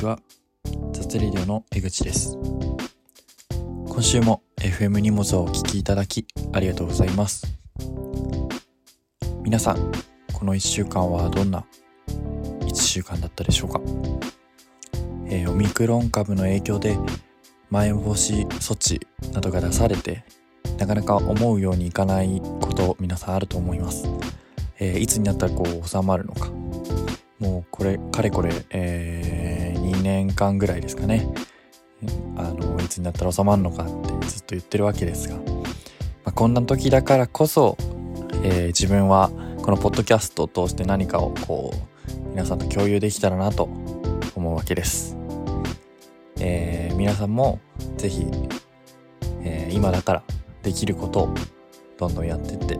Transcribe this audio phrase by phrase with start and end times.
[0.00, 0.18] ちは。
[0.92, 2.38] 雑レディオの江口です。
[3.86, 7.46] 今週も FM 荷物をお聞きいただきありがとうございます。
[9.42, 9.92] 皆さん
[10.32, 11.66] この1週間はどんな
[12.60, 13.80] 1週間だったでしょうか、
[15.26, 16.96] えーオミクロン株の影響で
[17.68, 20.24] まん延防止措置などが出されて
[20.78, 24.08] なかなか思うようにいかないこと皆さんあると思います、
[24.78, 26.50] えーいつになったらこう収まるのか。
[27.40, 29.39] もうこれかれこれ、え
[30.00, 31.28] 2年間ぐらいですかね。
[32.36, 35.42] あのいつになったら収まるのかってずっと言ってるわけですが、ま
[36.24, 37.76] あ、こんな時だからこそ、
[38.42, 39.30] えー自分は
[39.62, 43.64] このポッドキャストを通して何かをこう皆さんと共有できたらなと
[44.34, 45.16] 思うわけです、
[46.40, 47.60] えー皆さんも
[47.96, 48.26] ぜひ、
[49.42, 50.22] えー今だから
[50.62, 51.34] できることを
[51.98, 52.78] どんどんやってって、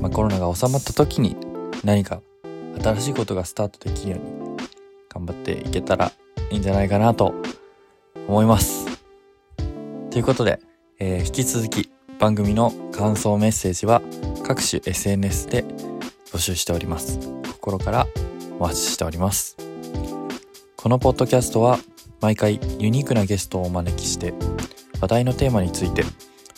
[0.00, 1.36] まあ、コロナが収まった時に
[1.84, 2.22] 何か
[2.82, 4.37] 新しいことがスタートできるように
[5.28, 6.12] 張っていけたら
[6.50, 7.34] いいんじゃないかなと
[8.26, 8.86] 思います。
[10.10, 10.60] ということで、
[10.98, 14.02] えー引き続き番組の感想メッセージは
[14.44, 15.64] 各種 SNS で
[16.32, 17.18] 募集しております。
[17.52, 18.06] 心から
[18.58, 19.56] お待ちしております。
[20.76, 21.78] このポッドキャストは
[22.20, 24.32] 毎回ユニークなゲストをお招きして
[25.00, 26.02] 話題のテーマについて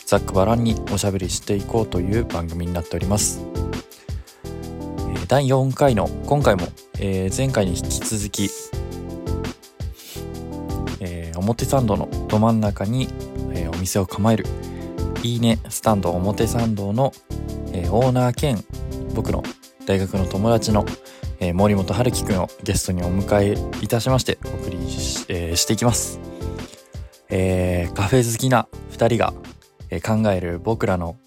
[0.05, 3.41] ざっくばらんにおしゃべりしていこうという番組になっております。
[4.43, 6.63] えー第4回の今回も、
[6.99, 8.49] えー前回に引き続き、
[11.41, 13.07] 表参道のど真ん中に、
[13.53, 14.45] えーお店を構える
[15.23, 17.13] いいねスタンド表参道の、
[17.73, 18.63] えーオーナー兼
[19.13, 19.43] 僕の
[19.85, 20.85] 大学の友達の、
[21.39, 26.19] えー森本春樹くんをゲストにお迎えいたしましてお送りし,、えーしていきます、
[27.29, 29.33] えーカフェ好きな2人が、
[29.89, 31.17] えー考える僕らの、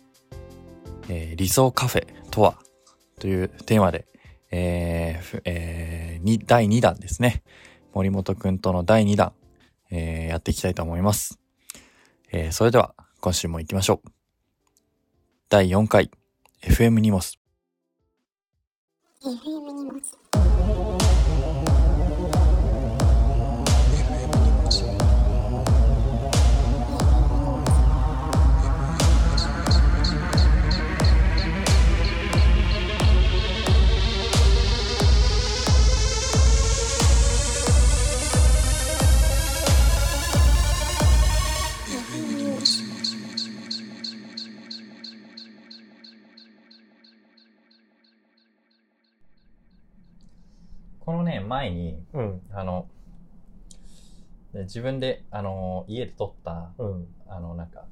[1.08, 2.56] えー理想カフェとは
[3.18, 4.06] というテーマで、
[4.50, 7.42] えーえー第2弾ですね。
[7.92, 9.32] 森本くんとの第2弾、
[9.96, 11.38] えーやっていきたいと思います。
[12.32, 14.08] えーそれでは、今週も行きましょう。
[15.48, 16.10] 第4回、
[16.62, 17.38] FM ニモス。
[19.22, 20.18] FM ニモス
[51.44, 52.40] 前に、うん。
[52.52, 52.86] あの、
[54.52, 57.06] で自分で、あの、家で撮った、うん。
[57.28, 57.84] あの、なんか、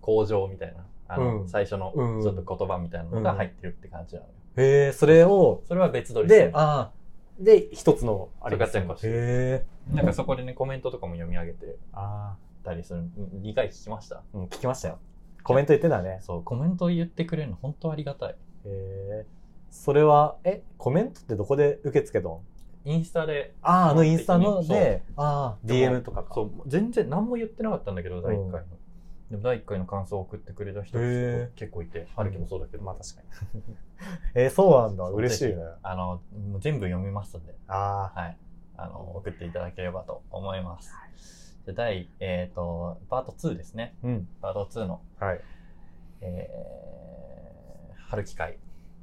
[0.00, 4.32] 工場みたいな、あの、うん最初の、うんちょっと言葉みたいなのが入ってるって感じなのよ。
[4.56, 6.92] へえ、それを、それは別撮りしてでる、ああ、
[7.38, 9.64] で、一つの、あれガッチャンコして。
[9.92, 13.00] なんかそこでね、コメントとかも読み上げてあたりする。
[13.00, 14.16] うん理解聞きました？
[14.16, 14.98] あ、うん、聞きましたよ。
[15.42, 16.18] コメント言ってたね。
[16.20, 18.30] そう、コメント言ってくれるの本当ありがたい。
[18.30, 18.34] へ
[18.66, 19.26] え。
[19.70, 22.40] それは、え、コメントってどこで受け付けとん
[22.84, 26.34] インスタで、ああ、あのインスタので、ああ、DM とかか。
[26.34, 28.66] そう、全然何も言ってなかったんだけど、第1うん回の。
[29.30, 33.22] でも第1回の感想を送ってくれた人結構いて、春樹もそうだけど、まあ確か
[33.54, 33.62] に。
[34.34, 35.04] えー、そうなんだ。
[35.04, 35.62] 嬉しいね。
[35.82, 36.20] あの、
[36.50, 38.36] もう全部読みますんで、あはい。
[38.76, 40.90] あの、送っていただければと思います。
[41.66, 43.94] じゃあ第、えっ、と、パート2ですね。
[44.02, 44.28] あ、うん。
[44.40, 45.40] パート2の、はい。
[46.22, 48.58] えー、春樹会、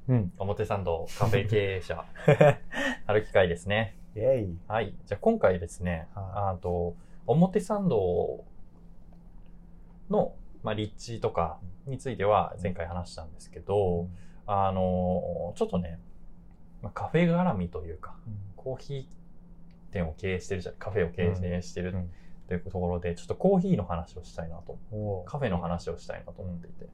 [0.07, 0.31] うん。
[0.37, 2.05] 表参道カフェ経営者、
[3.05, 3.97] 春樹会ですね。
[4.15, 4.57] イェイ。
[4.67, 4.95] はい。
[5.05, 6.95] じゃあ今回ですね、はあと、
[7.25, 8.45] 表参道
[10.09, 14.07] の、まあ、立地とかについては前回話したんですけど、
[14.45, 15.99] あの、ちょっとね、
[16.81, 18.15] まあ、カフェ絡みというか、
[18.55, 19.05] コーヒー
[19.91, 22.11] 店を経営してるじゃん、カフェを経営してるうん。
[22.47, 24.79] というところで、ちょっとコーヒーの話をしたいなと、
[25.25, 26.87] カフェの話をしたいなと思っていて、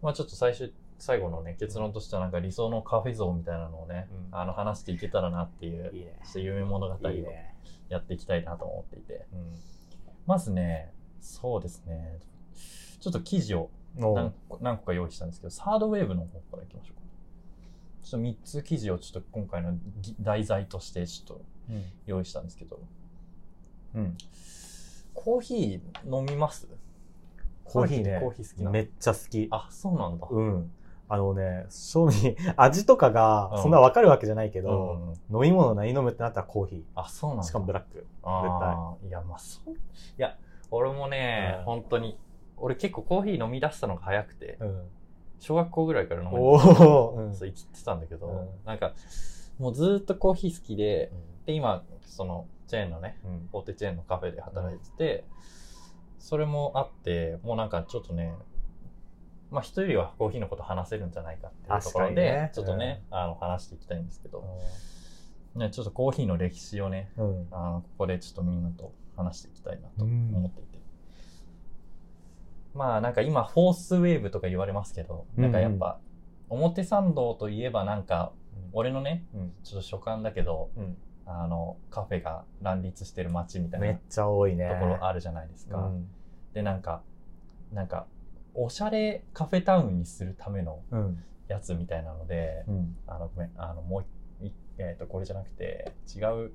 [0.00, 6.16] まあちょっと最終、最後のね、結論としてはなんか理想のカフェ像みたいなのをね、うんあの話していけたらなっていう、いいね。
[6.36, 6.98] 夢物語を。
[7.88, 9.52] やっていきたいなと思っていて、うん。
[10.24, 12.20] まずね、そうですね、
[13.00, 13.68] ちょっと記事を
[13.98, 17.02] お何個何個か用意したんですけど、サードウェーブの方からいきましょうか。
[18.04, 21.84] ちょっと3つ記事をちょっと今回のぎ題材としてちょっとうん。
[22.06, 22.78] 用意したんですけど、
[23.96, 24.16] うん。
[25.12, 26.68] コーヒー飲みます？
[27.64, 29.48] コーヒーねコーヒー好きなめっちゃ好き。
[29.50, 30.28] あ、そうなんだ。
[30.30, 30.70] うん。
[31.12, 33.62] あのね、正味、味とかがうん。
[33.62, 35.34] そんなわかるわけじゃないけうど、ん。
[35.34, 37.44] 飲み物何飲むってなったらコーヒあ、そうなん。
[37.44, 38.06] しかもブラック。
[38.22, 39.08] あー。
[39.08, 39.70] いや、まあそう。
[39.72, 39.76] い
[40.16, 40.38] や、
[40.70, 41.64] 俺もね、うん。
[41.64, 42.16] 本当に、
[42.56, 44.88] 俺結構コーヒー飲み出したのが早くて、うん。
[45.40, 47.34] 小学校ぐらいから飲むおお、うん。
[47.34, 48.48] そう生きてたんだけど、うん。
[48.64, 48.92] なんか、
[49.58, 51.10] もうずーっとコーヒー好きで、
[51.44, 53.48] で、今、その、チェーンのね、うん。
[53.52, 55.24] 大手チェーンのカフェで働いてて、
[56.20, 58.32] それもあって、もうなんかちょっとね、
[59.50, 62.50] まあ人よりはコーヒーのこと話せるんじゃないかっていうところで、ね。
[62.54, 64.44] ちょっとね、あの話していきたいんですけど、
[65.56, 67.46] ね、ちょっとコーヒーの歴史をね、うん。
[67.50, 70.78] あのここでちょっとみんなと話していきたいなと思っていて。
[72.74, 75.98] まあなんか今フォースウェーブとか言われますけど、なんかやっぱ
[76.48, 78.32] 表参道といえばなんか
[78.72, 79.52] 俺のね、うん。
[79.64, 80.96] ちょっと所感だけど、うん。
[81.26, 84.68] あのカフェが乱立してる街みたいなめっちゃ多いね。
[84.68, 85.78] ところあるじゃないですか。
[85.78, 86.08] うん。
[86.54, 87.02] でなんか
[87.72, 88.06] なんか
[88.54, 91.24] おしゃれカフェタウンにするためのうん。
[91.48, 92.96] やつみたいなので、うん。
[93.06, 94.04] あのごめんあのもう
[94.78, 96.52] えっ、とこれじゃなくて違う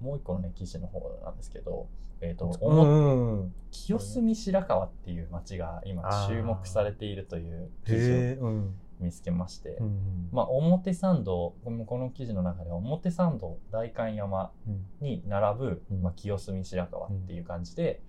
[0.00, 1.88] もう一個のね記事の方なんですけど、
[2.20, 3.54] えっ、と、うおもんうん。
[3.70, 8.62] 清澄白河っていう街が今注目されているという記事を
[9.00, 14.86] 見つけまして、うんまあ、表参道この記事の中では表参道代官山うん。
[15.00, 16.02] に並ぶ、うん。
[16.02, 18.00] まあ、清澄白河っていう感じで、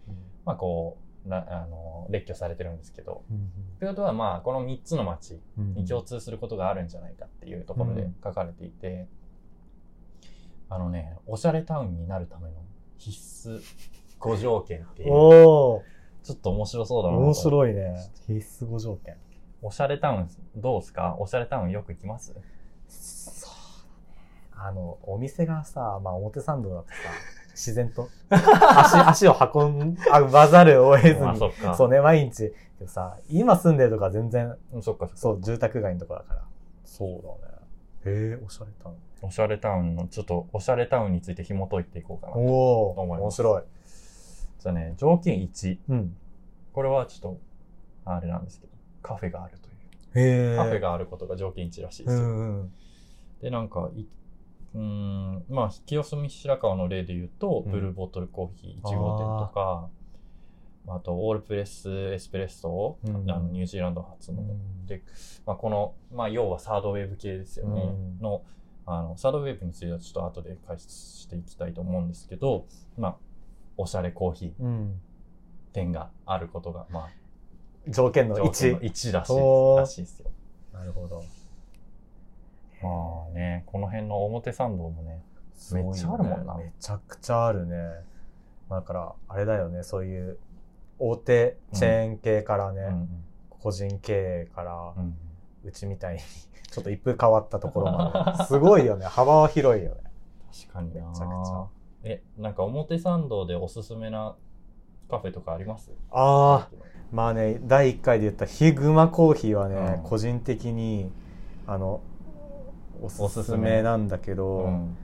[0.45, 3.23] まあ、こうなあの列挙されてるんですけど。
[3.79, 9.07] ということはまあこの3つの町うんに共通することがあるんじゃないかっていうところで書かれていて、
[10.69, 12.55] あのねおしゃれタウンになるための
[12.97, 13.61] 必須
[14.19, 15.09] 5条件っていう。
[16.23, 17.23] ちょっと面白そうだなと。
[17.23, 17.95] 面白いね。
[18.25, 19.15] 必須5条件。
[19.61, 21.15] おしゃれタウンどうですか？
[21.19, 22.33] おしゃれタウンよく行きます？
[22.89, 23.53] そう
[24.57, 24.67] だね。
[24.69, 26.93] あのお店がさまあ表参道だとさ
[27.57, 28.07] 自然と。
[28.29, 28.95] 足
[29.25, 29.95] 足を運
[30.31, 31.21] ばざるを得ずに。
[31.21, 32.53] あそそうね毎日。
[32.77, 36.41] けどさ今住んでるとか全然うんそっかそう住宅街のとこだから。
[36.85, 37.55] そうだね。
[38.05, 38.95] へえおしゃれタウン。
[39.23, 43.41] おしゃれタウンのちょっとおしゃれタウンについて紐解いていこうかなとおお思います。
[43.41, 43.63] 面白い。
[44.59, 46.15] じゃあね条件1うん。
[46.73, 47.39] これはちょっと
[48.05, 50.51] あれなんですけどカフェがあるという。
[50.51, 50.55] へえ。
[50.55, 52.73] カフェがあることが条件1らしいでうすよ、んうん。
[53.41, 54.05] でなんかい
[54.77, 57.71] うーんまあ清澄白河の例で言うと、うん。
[57.71, 59.89] ブルーボトルコーヒー1号店とか
[60.87, 63.29] あとオールプレスエスプレッソ、うん。
[63.29, 64.85] あのニュージーランド発の、うん。
[64.85, 65.01] で、
[65.45, 68.19] まあ、この、まあ、要はサードウェーブ系ですよね、うん。
[68.21, 68.43] の
[68.85, 72.65] あのサードウェーブについてはちょっと後で解説していきたいと思うんですけど、
[72.97, 73.15] まあ、
[73.75, 75.01] おしゃれコーヒーうん
[75.73, 77.09] 店があることが、まあ、
[77.89, 80.31] 条件の条件の1 1らしいおーらしいですよ。
[80.73, 81.23] なるほど
[82.83, 85.21] まあね、この辺の表参道もね、
[85.53, 85.91] すごいよね。
[85.93, 86.55] めっちゃあるもんな。
[86.57, 87.75] めちゃくちゃあるね。
[88.69, 90.37] だから、あれだよね、そういう
[90.99, 93.23] 大手チェーン系からね、うん
[93.59, 95.17] 個人経営からう、ん
[95.63, 96.19] うちみたいに、
[96.71, 98.43] ちょっと一風変わったところまで。
[98.45, 99.05] すごいよね。
[99.07, 100.01] 幅は広いよね。
[100.67, 101.09] 確かにな。
[101.09, 101.67] めちゃくちゃ。
[102.03, 104.35] え、なんか表参道でおすすめな
[105.09, 105.91] カフェとかあります？
[106.11, 106.75] ああ、
[107.11, 110.03] まあね、第1回で言ったヒグマコーヒーはね、うん。
[110.03, 111.11] 個人的に、
[111.65, 111.99] あの、
[113.01, 114.97] おすすめめなんだけど、うん、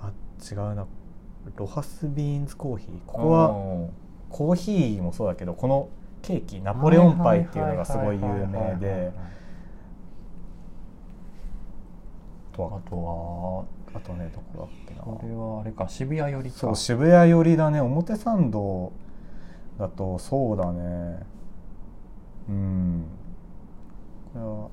[0.00, 0.12] あ、
[0.50, 0.86] 違うな。
[1.56, 2.90] ロハスビーンズコーヒー。
[3.06, 3.48] ここは、
[4.30, 5.88] コーヒーもそうだけどこの
[6.22, 9.12] ケーキナポレオンパイっていうのがすごい有名で
[12.54, 15.02] あとはあとねどこだっけな。
[15.02, 16.56] これはあれか渋谷寄りか。
[16.56, 17.80] そう渋谷寄りだね。
[17.80, 18.92] 表参道
[19.78, 21.26] だとそうだね。
[22.48, 23.04] うん。
[24.32, 24.68] これは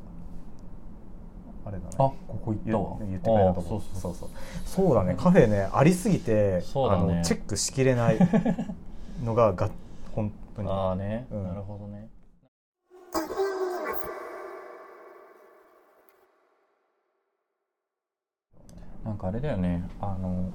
[1.69, 1.89] あれだね。
[1.93, 4.29] あここ行った言わ言ってくれたとあこそうそうそう。
[4.65, 4.95] そうそう。
[4.95, 5.15] だね。
[5.17, 8.17] カフェねありすぎてあのチェックしきれない
[9.23, 9.69] のがが
[10.13, 10.69] 本当に。
[10.69, 11.43] ああね、うん。
[11.43, 12.09] なるほどね。
[19.05, 19.83] なんかあれだよね。
[20.01, 20.51] あの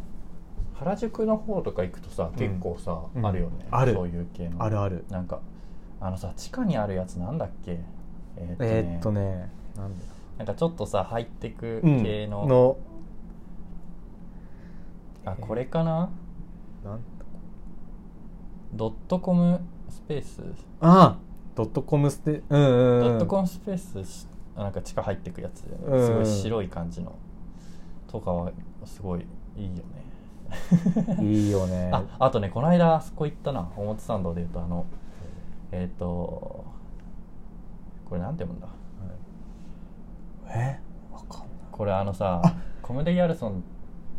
[0.74, 2.38] 原宿の方とか行くとさ、うん。
[2.38, 3.26] 結構さ、うん。
[3.26, 3.66] あるよね。
[3.70, 3.94] ある。
[3.94, 4.62] そういう系の。
[4.62, 5.04] あるある。
[5.10, 5.40] なんか
[6.00, 7.78] あのさ地下にあるやつなんだっけ？
[8.36, 9.50] えーっとね,、えーっとね。
[9.76, 10.04] なんだ
[10.38, 12.02] なんかちょっとさ入ってくうん。
[12.02, 12.76] 系の,、の。
[15.24, 16.10] あこれかな？
[16.84, 17.00] なん？
[18.72, 20.42] ドットコムスペース、
[20.80, 21.18] あ
[21.54, 23.04] ドットコムステうんうんうん。
[23.04, 26.06] ドットコムスペースなんか地下入ってくやつ、うん。
[26.06, 27.14] すごい白い感じの。
[28.08, 28.52] とかは
[28.84, 29.26] すごい
[29.56, 29.82] いいよね。
[31.22, 31.90] いいよね。
[31.92, 33.68] ああとねこの間あそこ行ったな。
[33.76, 34.84] 表参道でいうとあの
[35.72, 36.64] えっ、と
[38.08, 38.68] これなんて読むんだ？
[40.54, 40.80] え？
[41.12, 41.48] わかんない。
[41.72, 42.42] これあのさ
[42.82, 43.62] コムデ・ギャルソン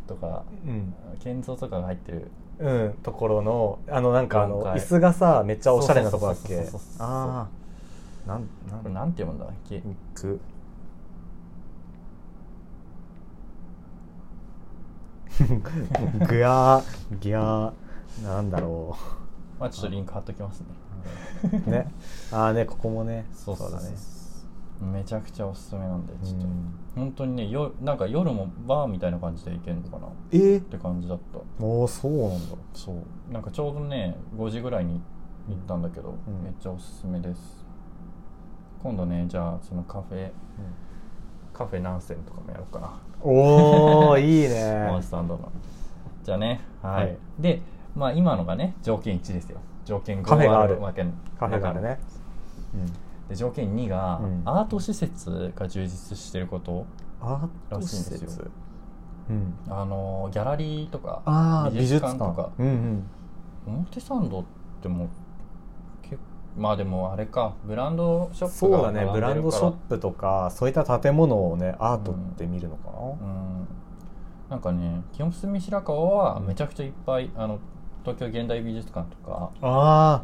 [0.08, 0.94] とかうん。
[1.20, 2.30] ケンゾーとかが入ってる。
[2.58, 6.66] うんところのあのなんかあの4階椅子がさめっちゃおしゃれなとこだっけ
[7.00, 7.48] あ
[8.26, 8.84] あなんなん？
[8.84, 9.52] これなんて読むんだ？
[9.52, 9.82] っけ
[10.14, 10.40] く
[16.30, 18.98] ぐやーぎゃーなんだろ
[19.60, 20.68] まあちょっとリンク貼っときますね。
[21.68, 21.92] うね。
[22.32, 23.26] ああねここもね。
[23.34, 23.70] そうそう。
[23.70, 23.98] そうだね
[24.82, 30.08] めちゃくちゃおすすめなんでちょっと、うん本当にねよなんか夜もバーみたいな感じで行けるのかな。
[30.08, 30.38] っえ？
[30.38, 31.40] ー、て感じだった。
[31.64, 32.56] おおそうなんだ。
[32.74, 33.34] そう。
[33.34, 35.02] なんかちょうどね5時ぐらいに
[35.50, 36.44] 行ったんだけど、うん。
[36.44, 37.66] めっちゃおすすめです。
[38.82, 40.32] 今度ねじゃあそのカフェ
[41.52, 42.94] カフェ何銭とかもやろうかな。
[43.22, 44.88] おおいいね。
[44.90, 45.52] モンスタンドの。
[46.24, 47.18] じゃあねはい、はい。
[47.40, 47.62] で
[47.94, 49.60] まあ今のがね条件1ですよ。
[49.84, 50.80] 条件5カフェがある。
[50.82, 51.06] わけ。
[51.38, 52.00] カフェがあるね
[53.30, 54.42] で条件2が、うん。
[54.46, 56.86] アート施設が充実してること。
[57.22, 58.46] アート施らしいんです設よ。
[59.30, 59.54] うん。
[59.68, 62.52] あのギャラリーとかああ美術館とか。
[62.60, 63.04] うんうん。
[63.68, 64.44] 表参道っ
[64.82, 65.10] てもう
[66.04, 66.20] 結
[66.56, 67.56] まあでもあれか。
[67.66, 69.10] ブランドショップがそうだね。
[69.12, 73.68] ブランドショップとかそういった建物をねアートって見るのかな、うん。
[74.52, 77.60] なんかね清澄白河はめちゃくちゃいっぱいあの
[78.04, 79.50] 東京現代美術館とか。
[79.62, 80.24] あ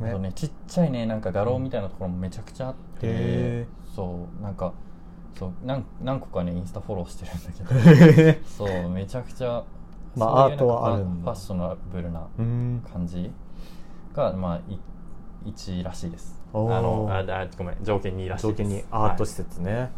[0.00, 4.72] あとねちっちゃいねなんか画廊みたいなところもめちゃくちゃあって、へそうなんか
[5.38, 8.30] そう何何個かねインスタフォローしてるんだけど。
[8.30, 9.64] へそうめちゃくちゃ
[10.16, 12.82] まあアートはあるファッショナブルなうん。
[12.92, 13.30] 感じ
[14.14, 14.78] がまあい
[15.50, 16.40] 1位らしいです。
[16.52, 18.58] あのああごめん条件2らしいです。
[18.58, 19.90] 条件にアート施は設ね、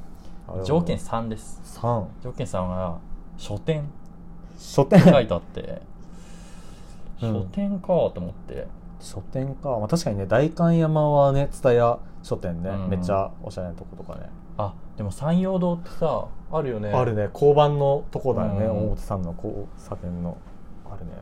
[0.63, 1.61] い条件3です。
[1.81, 2.99] 3条件3は
[3.37, 3.91] 書店
[4.59, 5.61] 書店書いてあって。
[5.61, 5.81] うん
[7.19, 8.67] 書店かと思って、
[9.07, 12.89] 書店か、まあ、確かにね代官山はね蔦屋書店ね、うん。
[12.89, 14.29] めっちゃおしゃれなとことかね。
[14.59, 16.91] あでも山陽堂ってさあるよね。
[16.91, 17.29] あるね。
[17.33, 18.71] 交番のとこだよね、うん。
[18.89, 20.37] 表参の交差点の。
[20.91, 21.13] あるね。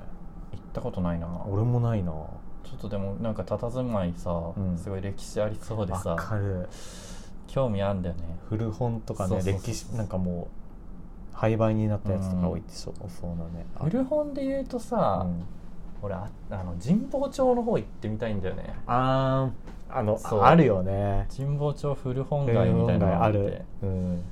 [0.53, 1.27] 行ったことないな。
[1.47, 2.13] 俺もないな。
[2.13, 4.79] ちょっとでもなんか佇まいさ、うん。
[4.79, 6.69] すごい歴史ありそうでわさかる。
[7.47, 8.23] 興味あるんだよね。
[8.49, 10.49] 古本とかねそうそうそう歴史なんかも
[11.33, 13.67] う廃売になったやつとか置いてそうそうなね。
[13.77, 15.45] あ古本で言うとさ、うん
[16.05, 18.75] 俺ああの神保町の方行ってみたいんだよね。
[18.87, 21.27] あーあのあるよね。
[21.35, 24.23] 神保町古本街みたいなのがある、うん、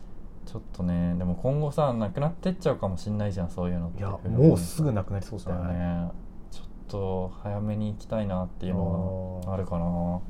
[0.44, 4.00] ちょっとねでも今後さなくなってっちゃうかもしんないじゃんそういうのって。
[4.00, 6.10] いやもうすぐなくなりそうじだよね。
[6.50, 10.20] ちょっと早めに行きたいなっていうのはあるかな。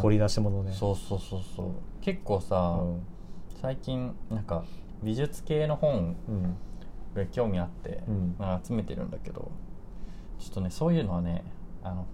[0.00, 0.72] 掘り出し物ね。
[0.72, 1.66] そうそうそうそう。
[2.00, 3.02] 結構さ、うん。
[3.60, 4.64] 最近なんか
[5.02, 6.56] 美術系の本うん。
[7.14, 8.34] が興味あって、うん。
[8.38, 9.50] まあ、集めてるんだけど
[10.38, 11.42] ちょっとねそういうのはね
[11.82, 12.06] あの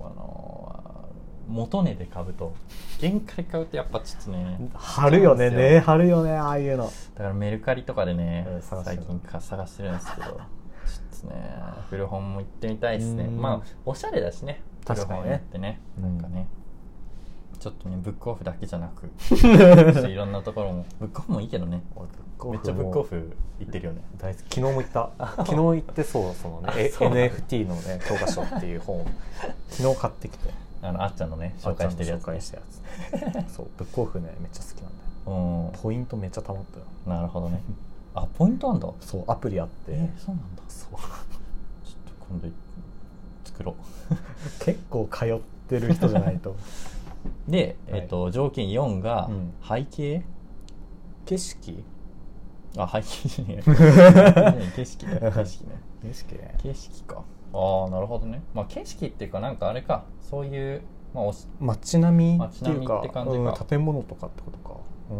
[0.00, 1.08] あの
[1.48, 2.54] 元値で買うと
[3.00, 6.84] 原価で買うとやっぱちょっとね貼るよねね貼るよねああいうの。
[6.84, 6.90] だ
[7.24, 10.40] からメルカリとかでね、最近か探してるんですけどちょっ
[11.22, 11.50] とね
[11.90, 13.24] 古本も行ってみたいですね。
[13.24, 13.40] うん。
[13.40, 15.24] まあおしゃれだしね古確かにね。
[15.24, 16.48] 本屋ってねうんなんかね
[17.60, 19.06] ちょっとねブックオフだけじゃなく
[20.08, 20.86] いろんなところも。
[21.00, 21.82] ブックオフもいいけどね。
[22.44, 24.02] めっちゃブックオフ行ってるよね。
[24.16, 24.42] 大好き。
[24.42, 25.10] 昨日も行った。
[25.44, 26.72] 昨日行ってそうそのね。
[26.72, 29.06] NFT のね教科書っていう本を。
[29.70, 30.50] 昨日買ってきて。
[30.80, 33.54] あのあっちゃんのね紹介してるやつ紹介したやつ。
[33.54, 34.92] そうブックオフねめっちゃ好きなん
[35.26, 35.70] だよ。
[35.72, 35.80] うん。
[35.80, 36.84] ポイントめっちゃ溜まったよ。
[37.06, 37.60] なるほどね。
[38.14, 38.88] あポイントあんだ。
[39.00, 40.62] そうアプリあって、えそうなんだ。
[40.68, 40.90] そう。
[40.92, 42.48] ちょっと今度
[43.44, 43.74] 作ろ
[44.60, 45.38] 結構通っ
[45.68, 46.50] てる人じゃないと。
[46.50, 46.54] う
[47.48, 48.00] で、はい。
[48.00, 49.52] えっと条件4がうん。
[49.66, 50.22] 背景、
[51.26, 51.84] 景色？
[52.76, 53.62] あ背景じゃねえ
[54.76, 55.80] 景色ね景色ね。
[56.02, 56.54] 景色ね。
[56.62, 57.22] 景色か。
[57.54, 58.42] ああなるほどね。
[58.54, 60.04] まあ景色っていうかなんかあれか。
[60.20, 60.82] そういう
[61.14, 63.38] まあおし街並みっていう街並みて感じか。
[63.38, 64.76] うん建物とかってことか。
[65.10, 65.14] う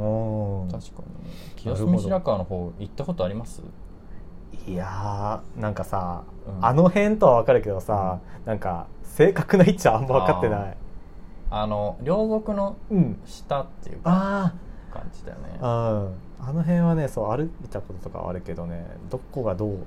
[0.67, 1.35] ん確かにね。
[1.57, 1.99] 清なるほど。
[1.99, 3.62] 澄白河の方行ったことあります？
[4.67, 6.65] いやーなんかさ、うん。
[6.65, 10.77] あの辺とは分かるけどさ、なんか正確な位置はあんま分かってない
[11.50, 13.19] あの両国のうん。
[13.25, 14.55] 下っていうかあ
[14.93, 15.59] 感じだよね。
[15.61, 19.78] あの辺はねそう歩いたこととかはあるけどねどこがどう？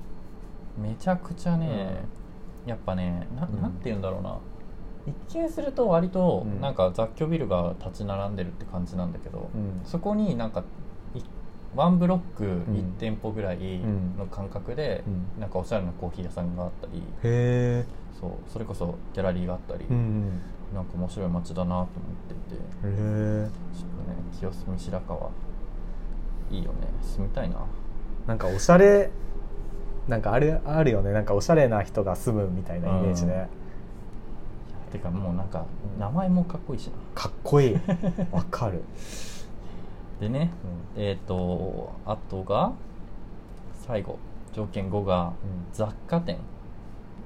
[0.79, 2.03] めちゃくちゃね、
[2.65, 3.61] やっぱねなうん。
[3.61, 4.37] なんて言うんだろうな。
[5.07, 6.61] 一見すると割とうん。
[6.61, 9.81] なんか雑居ビルが立ち並んでるって感じなんだけど、うん。
[9.83, 10.63] そこになんか
[11.13, 11.21] い
[11.75, 12.47] ワンブロックん。
[12.75, 14.17] 1店舗ぐらいん。
[14.17, 15.41] の感覚で、うん。
[15.41, 17.85] なんかおしゃれなコーヒー屋さんがあったりへえ
[18.19, 20.41] そうそれこそギャラリーがあったり、うんうん
[20.73, 21.87] なんか面白い街だなと思っ
[22.27, 22.55] ていて。
[22.55, 25.29] へえちょっとね清澄白河
[26.49, 26.87] いいよね。
[27.01, 27.65] 住みたいな。
[28.27, 29.09] なんかおしゃれ
[30.07, 31.11] なんかあれあるよね。
[31.11, 33.49] なんかおしゃれな人が住むみたいなイメージね、
[34.91, 36.93] てかもうなんかうん名前もかっこいいしな。
[37.15, 37.73] かっこいい。
[38.31, 38.83] わかる、
[40.19, 40.51] でね
[40.95, 42.73] えっ、とあとが
[43.87, 44.17] 最後
[44.53, 45.33] 条件5が
[45.73, 46.35] 雑貨店。
[46.35, 46.60] うん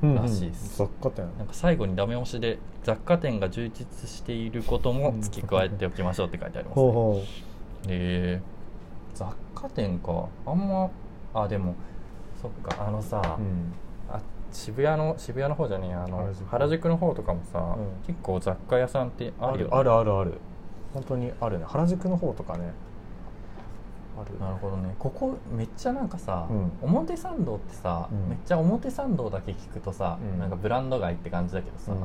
[0.02, 0.78] らしいです。
[0.78, 1.26] 雑貨店。
[1.38, 6.84] なんか最後にダメ押しで雑貨店が充実していることも付け加えておきましょうって書いてあります、ね。
[6.84, 7.24] ほうほへ
[7.88, 8.42] え。
[9.14, 10.28] 雑貨店か。
[10.46, 10.90] あんま
[11.34, 11.76] あでも
[12.42, 12.88] そっか。
[12.88, 13.74] あのさ、う、うん、
[14.10, 14.22] あ
[14.52, 16.04] 渋谷の渋谷の方じゃねえや。
[16.04, 16.90] あの原宿。
[16.90, 18.06] の方とかもさ、うん。
[18.06, 19.74] 結構雑貨屋さんってあるよね。
[19.74, 20.34] あるあるある。
[20.94, 21.66] 本当にあるね。
[21.68, 22.66] 原宿の方とかね。
[22.66, 22.85] あ
[24.24, 24.40] る。
[24.40, 24.96] なるほどね。
[25.00, 26.72] ここめっちゃなんかさ、うん。
[26.82, 28.30] 表参道ってさ、うん。
[28.30, 30.40] めっちゃ表参道だけ聞くとさ、うん。
[30.40, 31.96] なんかブランド街って感じだけどさ、う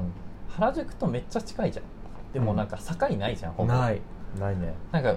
[0.49, 1.85] 原宿とめっちゃ近いじゃん。
[2.33, 3.73] でもなんか境ないじゃん、ほぼ。
[3.73, 4.01] ない。
[4.39, 4.75] ないね。
[4.93, 5.17] なんか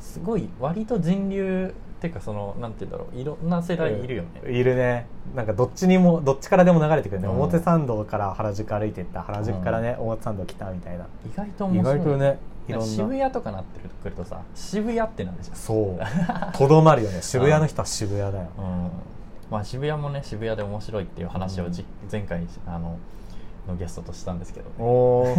[0.00, 3.20] すごい割と人流っていうかそのなんて言うんだろう。
[3.20, 5.06] いろんな世代いるよね、いるね。
[5.34, 7.34] なんかどっちにもどっちからでも流れてくるね、うん。
[7.34, 9.20] 表参道から原宿歩いてった。
[9.20, 11.06] 原宿からね、表参道来たみたいな。
[11.30, 11.98] 意外と意面白い。
[11.98, 12.38] 外とね
[12.80, 16.56] 渋谷とかなってくるとさ渋谷ってなんでしょそう。
[16.56, 17.20] とどまるよね。
[17.20, 18.48] 渋谷の人は渋谷だよ。
[18.56, 18.90] うん。
[19.50, 22.96] まあ渋谷もね渋谷で面白いっていう話をじ、前回あの
[23.68, 25.36] のゲストとしたんですけど、おお、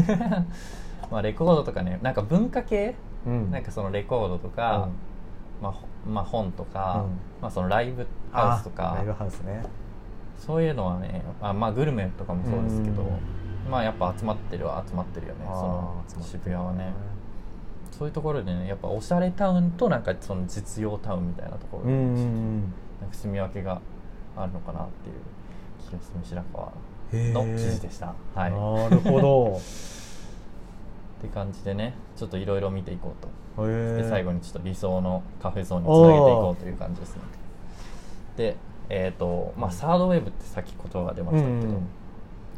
[1.10, 2.94] まあレコードとかねなんか文化系、
[3.26, 3.52] うん。
[3.52, 4.90] なんかそのレコードとか、
[5.62, 7.42] まあほまあ、本とか、うん。
[7.42, 8.94] まあ、そのライブハウスとか。
[8.94, 9.64] あライブハウスね。
[10.38, 13.06] そういうのはねあまあグルメとかもそうですけど、う
[13.68, 13.72] ん。
[13.72, 16.92] まあやっぱ集まってるは集まってるよねその渋谷はね。
[17.92, 22.64] そういうところでねやっぱおしゃれタウンとなんかその実用タウンみたいなところで、なん
[23.08, 23.80] か住み分けが
[24.36, 25.16] あるのかなっていう
[25.88, 26.72] 清澄白河
[27.46, 28.16] の記事でした。
[28.34, 29.62] はい、っなるほど
[31.22, 33.68] て感じでねちょっといろいろ見ていこうと。
[33.68, 37.22] で最後にちょっと理想のカフェゾーンにつなげていこうという感じですね。
[38.38, 38.56] で、
[38.90, 41.88] えっ、と、まあ、サードウェーブってさっき言葉が出ましたけど、うん。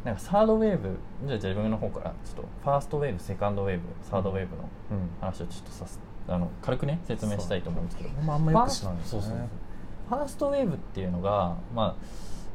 [0.04, 5.10] なんかサードウェーブ、じゃあ自分の方から、ちょっとファーストウェーブ、セカンドウェーブ、サードウェーブのうん。
[5.20, 9.48] 話をちょっとさすあの軽くね、説明したいと思うんですけど、あんまよく知らないですね。
[10.08, 11.96] ファーストウェーブっていうのが、ま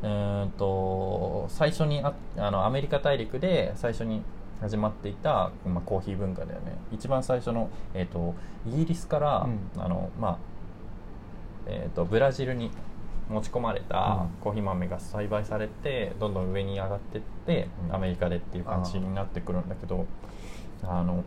[0.03, 4.21] あ、うーんと最初にああのアメリカ大陸で最初に
[4.61, 6.77] 始まっていた、まあ、コーヒー文化だよね。
[6.91, 8.35] 一番最初の、えー、と
[8.67, 9.81] イギリスから、うん。
[9.81, 10.37] あのまあ
[11.65, 12.71] えー、とブラジルに
[13.29, 14.29] 持ち込まれたうん。
[14.41, 17.95] コーヒー豆が栽培されてどんどん上に上がってって、うん。
[17.95, 20.05] アメリカでっていう感じになってくるんだけど
[20.83, 21.23] あの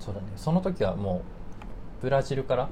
[0.00, 0.26] そうだね。
[0.36, 1.22] その時はも
[2.00, 2.68] うブラジルから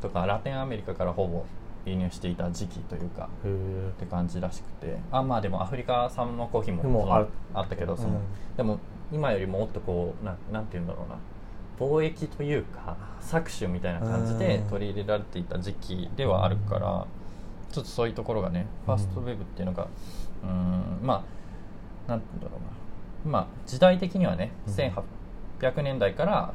[0.00, 1.44] とかラテンアメリカからほぼ
[1.88, 3.48] 輸入していた時期というかへ
[3.90, 4.98] って感じらしくて。
[5.10, 8.20] あまあでもアフリカ産のコーヒーもあったけどその、うん。
[8.56, 8.78] でも
[9.12, 11.16] 今よりももっとこうななんて言うんだろうな。
[11.78, 14.68] 貿易というか搾取みたいな感じでうん。
[14.68, 17.06] 取り入れられていた時期ではあるから
[17.70, 19.88] ちょっとそういうところがねファーストウェーブっていうのが
[20.42, 21.24] うんま
[22.06, 22.58] あなんて言うんだろ
[23.24, 23.32] うな。
[23.32, 24.74] まあ時代的にはねうん。
[24.74, 26.52] 1800年代から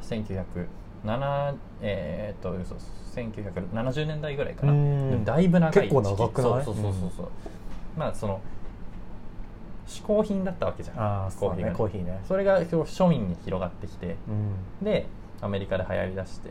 [1.04, 2.78] 1907えーっとそう
[3.14, 4.72] 1970年代ぐらいかな。
[5.24, 6.64] だいぶ長い結構長くない？
[6.64, 7.28] そうそうそうそうそう。
[7.96, 8.40] まあその
[9.86, 11.30] 嗜好品だったわけじゃん。
[11.38, 11.74] コーヒーがね。
[11.76, 12.20] コーヒーね。
[12.26, 14.32] それが庶民に広がってきてう
[14.82, 14.84] ん。
[14.84, 15.06] で
[15.40, 16.50] アメリカで流行りだして。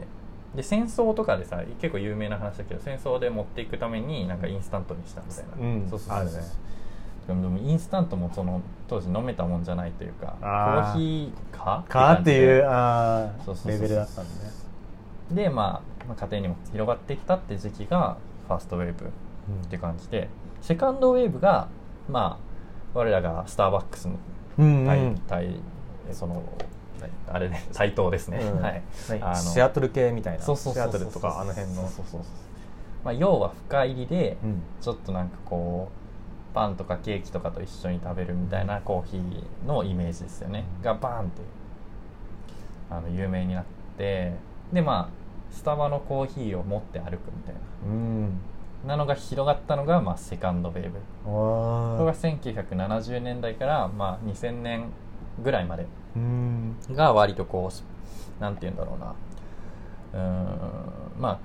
[0.55, 5.87] で戦争とかでさ結構有名な話だけど戦争で持っていくためになんかインスタントにしたみたいな、うん。
[5.89, 6.17] そうそうそう。
[6.17, 6.39] あるね
[7.27, 10.93] でもインスタントもその当時飲めたもんじゃないというかコあー。
[10.93, 11.85] ーヒーか？
[11.87, 14.51] かっていう感あそうそうレベルだったんでね。
[15.29, 19.09] じで、まあ、まあ家庭にも広がってきたって時期がファーストウェーブっ
[19.69, 20.29] て感じで
[20.61, 21.67] セカンドウェーブが
[22.09, 22.37] ま
[22.93, 24.15] あ我らがスターバックスの
[24.59, 25.55] うん対,、う
[26.13, 26.43] その
[27.27, 28.61] あれね対等ですね、うん。
[28.61, 28.83] はい。
[29.21, 30.43] あのシアトル系みたいな。
[30.43, 30.91] そうそうそうそう。
[30.91, 31.81] シアトルとかあの辺の。
[31.81, 32.21] そうそうそう。
[33.03, 34.61] まあ、要は深入りで、うん。
[34.79, 36.02] ちょっとなんかこう
[36.53, 41.41] パンとかケーキとかと一緒に食べるみたいなコーヒーのイメージですよね、がバーンって
[42.89, 43.65] あの有名になっ
[43.97, 44.33] て
[44.71, 48.39] でまあスタバのコーヒーを持って歩くみたいうん。
[48.85, 54.89] ななのが広がったのが、まあ、セカンドウェーブこれがあ1970年代から、まあ、2000年
[55.41, 55.85] ぐらいまで。
[56.15, 56.75] うん。
[56.91, 59.15] が割とこうなんて言うんだろうな。
[60.13, 61.39] うーんまあ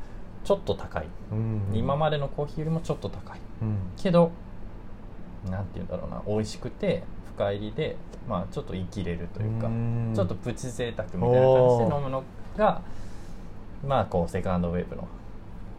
[0.44, 1.62] ちょっと高い、うん。
[1.72, 3.40] 今までのコーヒーよりもちょっと高い。
[3.62, 3.76] うん。
[3.96, 4.32] けど
[5.50, 7.02] なんて言うんだろうな美味しくて
[7.34, 7.96] 深入りで、
[8.28, 10.12] まあ、ちょっと生きれるというかん。
[10.14, 12.24] ちょっとプチ贅沢みたいな感じで飲むの
[12.56, 12.82] が
[13.86, 15.06] まあこうセカンドウェーブの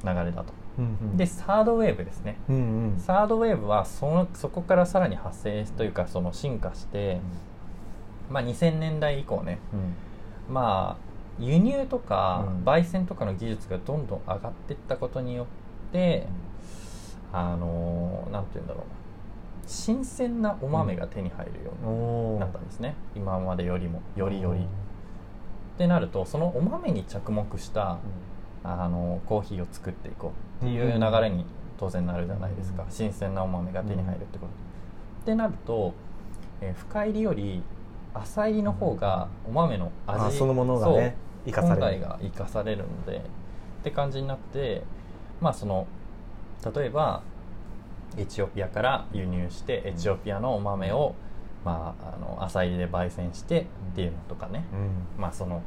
[0.03, 0.53] 流れだと。
[0.77, 1.17] うんうん。
[1.17, 2.37] でサードウェーブですね。
[2.49, 2.99] うんうん。
[2.99, 7.19] サードウェーブはそのそこからさらに発生というかその進化して、
[8.29, 9.59] まあ、2000年代以降ね。
[9.73, 10.53] うん。
[10.53, 12.63] まあ輸入とかうん。
[12.63, 16.27] 焙煎とかの技術がどんどん上がっていったことによって、
[17.33, 18.83] あのーなんて言うんだろう。
[18.83, 18.98] な
[19.69, 24.61] 新鮮なお豆が手に入るようになったんですね、今までよりもよりより。
[24.61, 24.63] っ
[25.77, 27.99] てなるとそのお豆に着目した、
[28.63, 30.65] あのコーヒーを作っていこう。
[30.65, 31.45] っていう流れに
[31.77, 32.91] 当然なるじゃないですか、うん。
[32.91, 34.51] 新鮮なお豆が手に入るってこと、
[35.21, 35.93] ってなると、
[36.61, 37.61] えー深入りより
[38.15, 42.01] 浅入りの方がお豆の味あそのものがね生かされる。
[42.01, 43.21] が生かされるのでっ
[43.83, 44.81] て感じになって
[45.39, 45.85] まあその
[46.75, 47.21] 例えば
[48.19, 51.15] エチオピアから輸入してエチオピアのお豆を、
[51.63, 55.21] まあ、あの浅入りで焙煎してっていうのとかね、うん。
[55.21, 55.63] まあその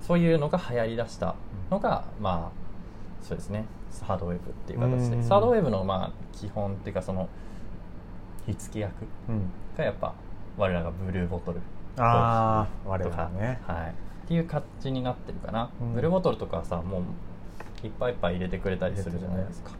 [0.00, 1.34] そういうのが流行りだした
[1.70, 3.66] のが、まあそうですね。
[4.02, 5.16] ハードウェブっていう形で。
[5.16, 5.24] うん。
[5.24, 7.28] サードウェブのまあ基本っていうかその
[8.46, 8.92] 火付け役
[9.28, 9.50] うん。
[9.76, 10.14] がやっぱ
[10.56, 11.60] 我らがブルーボトル
[11.98, 13.60] ああ我とか、々ね。
[13.66, 13.90] はい、
[14.24, 15.94] っていう感じになってるかな、うん。
[15.94, 19.70] ブルーボトルとかはさもういっぱいいっぱい入れてくれたりするじゃないですか、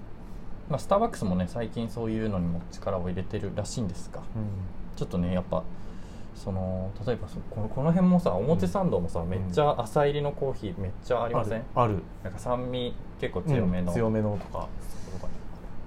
[0.71, 4.23] まあ、スターバックスもね最近そういうのにも力を入れてるらしいんですが
[4.97, 5.65] ちょっとねやっぱ
[6.37, 9.29] その例えばそこのこの辺もさ表参道もさ、ん。
[9.29, 11.63] めっちゃ浅入りのコーヒーめっちゃありません？
[11.75, 12.03] ある。
[12.23, 13.95] なんか酸味結構強めの、うん。
[13.95, 14.69] 強めのとか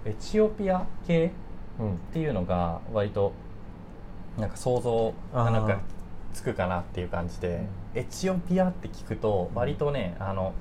[0.05, 1.31] エチオピア系っ
[2.11, 3.31] ていうのが割と
[4.37, 5.79] なんか想像がなんか
[6.33, 7.65] つくかなっていう感じで、
[7.95, 10.53] エチオピアって聞くと割とねあの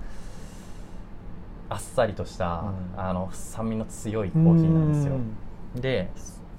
[1.72, 2.64] あっさりとした、
[2.96, 3.00] うん。
[3.00, 5.14] あの酸味の強いコうんーヒーなんですよ。
[5.80, 6.10] で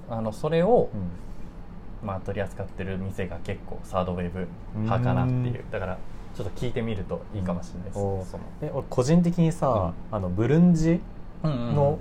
[0.09, 2.07] あのそれをう、ん。
[2.07, 5.61] まあ、取り扱ってる店が結構サードウェーブ派かなっていう。
[5.61, 5.71] うん。
[5.71, 5.97] だから
[6.35, 10.99] ちょっと聞いてみるといいかもしれないです、おーそのえ俺個人的にさ、あのブルンジ
[11.43, 11.75] うんうんうん。
[11.75, 11.99] の、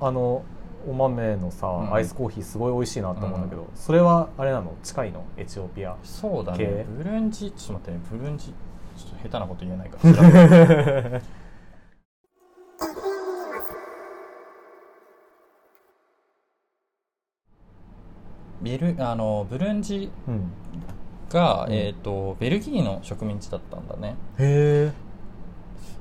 [0.00, 0.44] あの
[0.88, 4.72] お豆のさ、んアイスコーヒーすごい美味しいなと思うんだけど、それはあれなの？
[4.84, 5.24] 近いの？
[5.36, 5.96] エチオピア？
[6.04, 6.58] そうだね。
[6.58, 6.86] 系？
[6.96, 8.00] ブルンジちょっと待ってね。
[8.08, 8.52] ブルンジちょ
[9.08, 11.20] っと下手なこと言えないから
[12.78, 13.00] 調べて
[18.62, 20.50] ビルあのブルンジうん
[21.30, 21.72] が、うん。
[21.72, 24.16] えー、とベルギーの植民地だったんだね。
[24.38, 24.92] へえ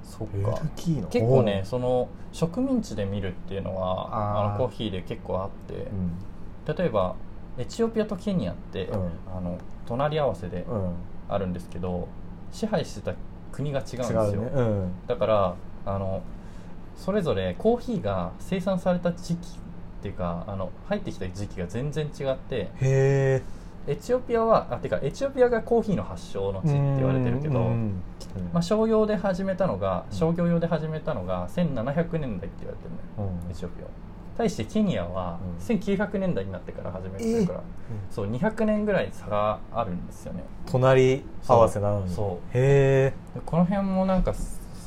[0.04, 1.08] そっベルかギーの？
[1.08, 5.74] 結構ねその植民地で見るっていうのはあのコーヒーで結構あって。
[5.74, 6.12] うん。
[6.76, 7.16] 例えば
[7.58, 9.10] エチオピアとケニアって、うん。
[9.36, 10.94] あの隣り合わせでうん。
[11.28, 12.08] あるんですけど
[12.52, 13.14] 支配してた
[13.52, 14.52] 国が違うんです違よ、うね。
[14.54, 14.92] うん。
[15.08, 16.22] だからあの
[16.96, 23.42] それぞれコーヒーが生産された時期っていうかあの入ってきた時期が全然違ってへえ
[23.88, 28.02] エチオピアはあてかエチオピアがコーヒーの発祥の地って言われてるけど、うん
[28.54, 30.18] まあ、商用で始めたのがうん。
[30.18, 33.52] 商業用で始めたのが1700年代って言われてるのよ、うん。
[33.52, 33.90] エチオピアは。
[34.38, 35.66] 対してケニアはうん。
[35.66, 37.64] 1900年代になってから始めてるから、
[38.10, 40.44] そう200年ぐらい差があるんですよね。
[40.66, 42.14] 隣合わせなのに。
[42.14, 42.58] そう。
[42.58, 44.34] へえでこの辺もなんか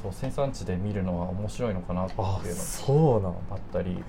[0.03, 4.03] そう生産地で見るのは面白いのかなっていうのあがそうなのあったり。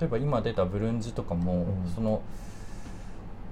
[0.00, 1.92] 例えば今出たブルンジとかも、うん。
[1.94, 2.22] その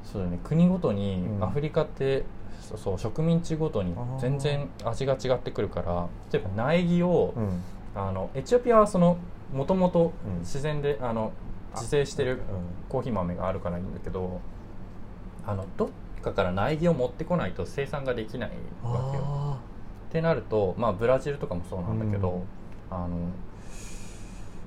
[0.05, 0.38] そうだね。
[0.42, 1.44] 国ごとにうん。
[1.44, 2.24] アフリカって、
[2.61, 7.62] そうそう植民地ごとに全然味が違ってくるから例えば苗木を、うん。
[7.94, 9.18] あのエチオピアはその
[9.52, 10.40] もともとうん。
[10.40, 11.33] 自然で、あの
[11.74, 12.38] 自生してるうん。
[12.88, 14.40] コーヒー豆があるからいいんだけど
[15.46, 15.88] あのどっ
[16.22, 18.50] かから苗木を持ってこないと生産ができない
[18.83, 19.52] わけよ。
[20.12, 22.96] あってなると、まあ、ブラジルとかもそうなんだけど、うん。
[22.96, 23.16] あの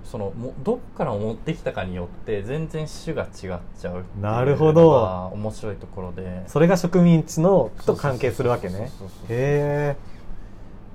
[0.03, 4.81] そのもどっから持ってきたかによって全然種が違っちゃうっていうなるほど。
[4.83, 6.21] のが面白いところで。
[6.21, 8.89] ーそれが植民地のと関係するわけね。
[9.29, 9.95] へ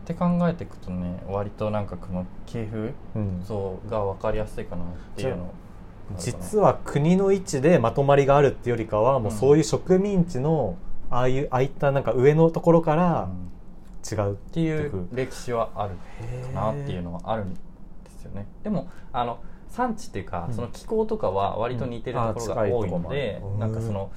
[0.04, 4.86] って考えていくとね割となんかこの系譜え、うん、そうが分かりやすいかなっ
[5.16, 5.52] ていうの。
[6.18, 10.76] 実は国の位置でまとまりがあるっていうよりかはもうそういう植民地の
[11.08, 13.28] ああいうああいったなんか上のところから
[14.10, 15.94] 違うっっていう歴史はある
[16.46, 17.60] かなっていうのはあるんで
[18.18, 18.46] すよね。
[18.62, 20.54] でもあの産地っていうか、うん。
[20.54, 23.58] その気候とかは割と似てるところが多いので、うん。
[23.58, 24.10] なんかその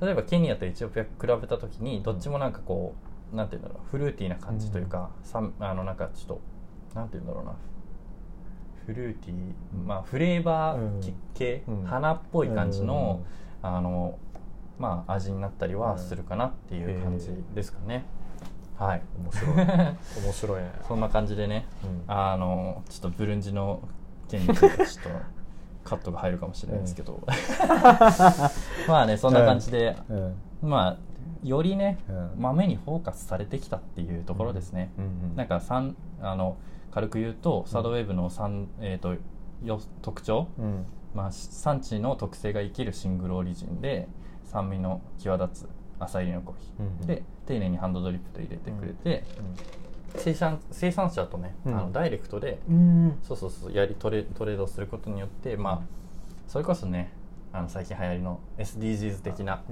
[0.00, 2.94] 例えばケニアとエチオピア比べた時にどっちもなんかこ
[3.32, 5.52] うなんていうんだろうフルーティーな感じというか、さん。
[5.58, 6.40] あのなんかちょっと
[6.94, 7.52] なんていうんだろうな。
[8.86, 11.84] フルーティー、まあ、フレーバーき系、うん。
[11.84, 13.22] 花っぽい感じの、
[13.62, 14.18] あの
[14.78, 18.06] まあ味になったりはするかなっていう感じですかね、
[18.80, 19.02] はい。
[19.22, 19.56] 面白い。
[20.24, 20.72] 面白いね。
[20.88, 22.12] そんな感じでねうん。
[22.12, 23.80] あのちょっとブルンジの
[24.28, 25.10] 件についてちょっと
[25.84, 27.20] カットが入るかもしれないですけど、
[28.88, 30.34] まあねそんな感じで、うん。
[30.62, 30.96] まあ
[31.42, 32.30] よりね、うん。
[32.38, 35.36] 豆にフォーカスされてきたっていうところですね、うん。
[35.36, 36.56] なんか三あの
[36.90, 39.16] 軽く言うとサードウェーブの三、えー、と
[39.62, 40.86] よ特徴、うん。
[41.14, 44.08] まあ、産地の特性が生きるシングルオリジンで
[44.44, 47.06] 酸味の際立つ浅入りのコーヒー、うん。
[47.06, 49.24] で丁寧にハンドドリップで入れてくれて、
[50.14, 51.76] 生産生産者とね、うん。
[51.76, 53.18] あのダイレクトでうん。
[53.24, 55.80] そうそうそうやりトレトレードすることによってまあ
[56.46, 57.12] それこそね
[57.52, 59.62] あの最近流行りの SDGs 的な、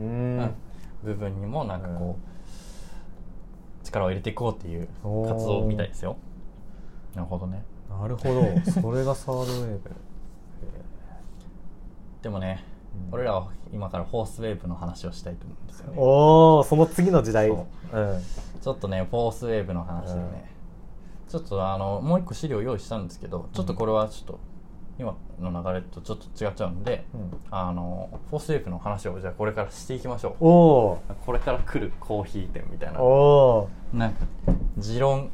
[1.04, 4.88] 部分にもなんかこう、力を入れていこうっていう
[5.28, 6.16] 活動みたいですよ。
[7.14, 7.62] なるほどね。
[7.88, 8.42] なるほど。
[8.72, 9.90] それがサードウェーブ。
[12.22, 12.77] でもね、うん
[13.10, 15.94] 俺らは今からフォースウェーブの話をしたいと思うんですよね。
[15.96, 17.48] おおその次の時代。
[17.48, 17.98] そう。
[17.98, 18.22] うん。
[18.60, 20.50] ちょっとねフォースウェーブの話でね、
[21.28, 24.40] ちょっとあのもう一個資料用意したんですけどちょっとこれはちょっと
[24.98, 27.30] 今の流れとちょっと違っちゃうんで、うん。
[27.50, 30.44] あのフォースウェーブの話をじゃあこれからしていきましょう。
[30.44, 33.00] おおこれから来るコーヒー店みたいな。
[33.00, 34.26] おおなんか
[34.76, 35.30] 持論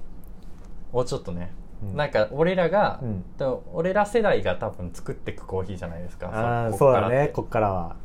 [0.93, 1.64] をちょっとね、うん
[1.95, 3.25] なんか俺らが、うん。
[3.37, 6.71] と俺ら世代が多分作っていくコーヒーじゃないですか。
[6.79, 7.29] そうだね。
[7.29, 7.97] こっからは、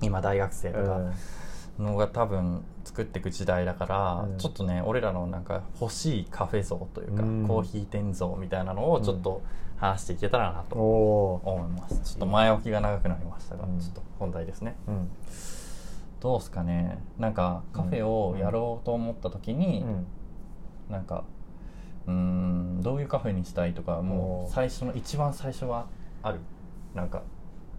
[0.00, 0.96] 今大学生とか。
[0.96, 1.12] うん。
[1.78, 4.38] のが多分作っていく時代だから、うん。
[4.38, 7.46] ちょっとね俺らのなんか欲しいカフェ像というか、うん。
[7.46, 9.42] コーヒー店像みたいなのをちょっと
[9.76, 12.00] 話していけたらなと思います。
[12.00, 13.80] ちょっと前置きが長くなりましたが、うん。
[13.80, 14.76] ちょっと本題ですね。
[16.20, 17.02] どうすかね。
[17.18, 20.06] なんかカフェをやろうと思った時に、うん。
[20.90, 21.24] なんか
[22.06, 25.86] うーんどういうカフェにしたいとかもう最初の一番最初は
[26.22, 26.38] ある？
[26.94, 27.22] なんか、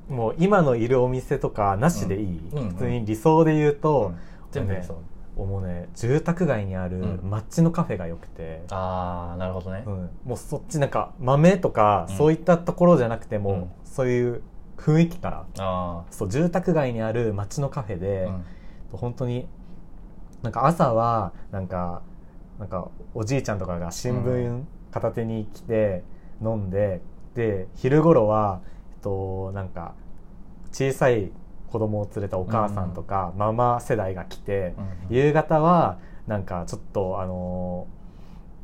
[0.10, 2.60] もう今のいるお店とかなしでいい、うん。
[2.60, 2.70] うん。
[2.70, 4.16] 普通に理想で言うと、うん。
[4.52, 4.94] 全部ねそ
[5.38, 7.20] うもうね住宅街にあるうん。
[7.30, 10.10] 街のカフェが良くて、ああなるほどね、うん。
[10.26, 12.16] もうそっちなんか豆とか、うん。
[12.18, 13.72] そういったところじゃなくても、うん。
[13.84, 14.42] そういう
[14.78, 15.46] 雰囲気から。
[15.58, 18.98] あそう住宅街にある街のカフェあ、でう、ん。
[18.98, 19.48] 本当に
[20.44, 22.04] なんか朝はなんか
[22.60, 26.04] なんかおじいちゃんとかが新聞片手に来て
[26.42, 27.02] 飲んで、
[27.36, 28.62] で昼頃は、
[28.92, 29.96] えっと、なんか
[30.72, 31.32] 小さい
[31.72, 34.76] 子供を連れたお母さんとか、ママ世代が来て、
[35.10, 35.16] うん。
[35.16, 38.04] 夕方はなんかちょっとあのー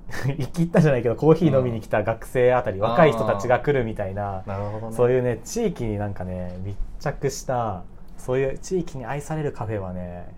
[0.39, 4.95] 生きったじゃないけどコーヒー飲みに来た学生あたり、うん若い人たちが来るみたいななるほどね。
[4.95, 7.83] そういうね地域になんかね密着した
[8.17, 10.33] そういう地域に愛されるカフェはね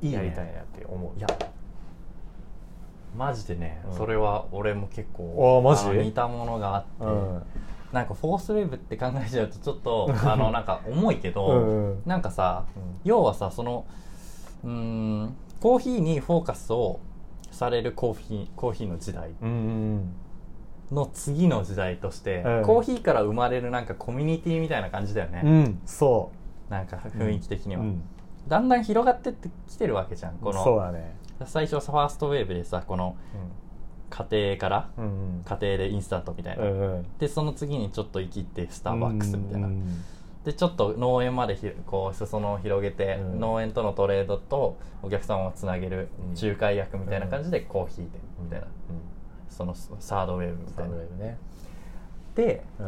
[0.00, 0.16] いいね。
[0.16, 1.18] やりたいなって思う。
[1.18, 1.26] いや
[3.16, 3.96] マジでね、うん。
[3.96, 5.98] それは俺も結構おーマジ？
[5.98, 7.42] 似たものがあって、うん。
[7.92, 12.02] なんかフォースウェーブって考えちゃうとちょっと あのなんか重いけど、うんうん。
[12.06, 12.82] なんかさうん。
[13.04, 13.86] 要はさその
[14.64, 17.00] うーんコーヒーにフォーカスを
[17.50, 19.30] されるコーヒーコーヒーの時代
[20.90, 22.62] の次の時代として、うん。
[22.64, 25.58] コーヒーから生まれるなんかコミュニティみたいな感じだよね、うんう。
[25.68, 26.30] んそ
[26.68, 28.02] なんか雰囲気的にう、は、うん、
[28.48, 31.14] だんだん広がってってきてるわけじゃんこのそうだね
[31.46, 33.16] 最初はさファーストウェーブでさこの
[34.10, 35.04] 家庭からうん。
[35.04, 37.06] うん家庭でインスタントみたいな、うんうん。
[37.18, 40.04] でその次にちょっと生きってスターバックスみたいな、うん
[40.44, 43.40] でちょっと農園までひこう裾野を広げて、うん。
[43.40, 46.34] 農園とのトレードとお客さんをつなげるうん。
[46.34, 48.72] 仲介役みたいな感じでコーヒー店みたいな、うん。
[49.48, 50.96] そのサードウェーブみサたいな。
[50.96, 51.38] ね。
[52.34, 52.86] でうん。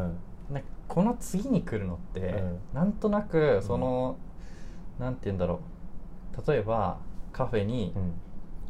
[0.53, 2.59] なんかこの次に来るのって、うん。
[2.75, 4.19] なんとなくその、
[4.99, 5.61] なんて言うんだろ
[6.39, 6.51] う。
[6.51, 6.99] 例えば
[7.33, 8.13] カフェにうん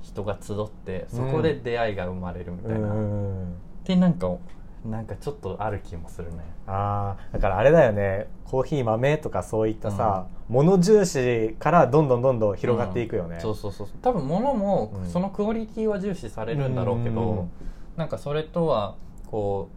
[0.07, 4.37] 人が集ってそこで出会いが生まれるみたいな、うんでなんか
[4.85, 6.38] なんかちょっとある気もするね。
[6.66, 8.29] ああだからあれだよね。
[8.45, 15.11] コーヒー豆とかそういったさ、物重視からどんどんどんどん広がっていくよね、そうそうそう多分物もうん。
[15.11, 17.51] そのクオリティは重視されるんだろうけど、うん。
[17.97, 18.95] なんかそれとは
[19.27, 19.71] こ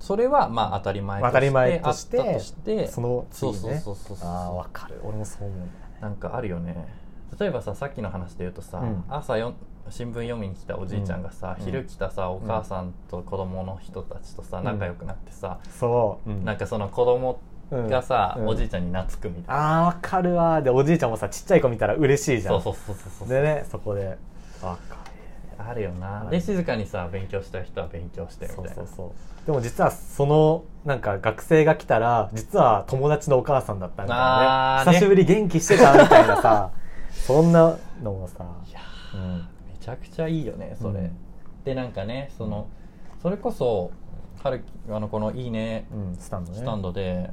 [0.00, 3.78] うそれはまあ当たり前として当たり前としてあったとしてそのそう次ね。
[3.78, 5.00] そうそうそうそうああわかる。
[5.04, 5.68] 俺もそう思う。
[6.00, 6.88] なんかあるよね。
[7.38, 9.04] 例えばささっきの話で言うとさ、うん。
[9.08, 9.54] 朝よ
[9.90, 11.64] 新聞読みに来たおじいちゃんがさ、うん。
[11.64, 14.64] 昼来たさお母さんと子供の人たちとさ、うん。
[14.64, 16.44] 仲良くなってさ、そう、うん。
[16.44, 18.46] なんかその子供がさ、うん。
[18.48, 20.62] おじいちゃんに懐くみたいな、ああわかるわ。
[20.62, 22.62] でおじいちゃんもさちっちゃい子見たら嬉しいじゃん。
[22.62, 24.18] そうそうそうそうでねそこで。
[24.62, 24.98] わか
[25.58, 28.74] あるよな、はいで静かにさ勉強したい人は勉強してるみたいな。
[28.74, 29.12] そうそうそ
[29.44, 29.46] う。
[29.46, 34.92] でも実はそのなんか学生が来たら実は友達のお母さんだったみたいなね。
[34.92, 34.98] ね。
[34.98, 36.70] 久しぶり元気してたみたいなさ
[37.10, 38.44] そんなのもさ。
[38.68, 38.80] いや
[39.14, 39.36] うん。
[39.38, 39.42] め
[39.88, 41.16] ちゃくちゃいいよねそれ、うん
[41.64, 42.68] でなんかねその
[43.20, 43.90] それこそ
[44.42, 46.58] 春あのこの「いいね」うんスタンドね。
[46.58, 47.30] スタンドで